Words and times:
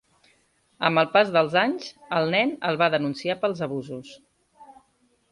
Amb 0.87 1.01
el 1.01 1.09
pas 1.15 1.27
dels 1.35 1.57
anys, 1.63 1.91
el 2.19 2.31
nen 2.35 2.53
el 2.69 2.79
va 2.83 2.87
denunciar 2.93 3.35
pels 3.43 3.61
abusos. 3.67 4.15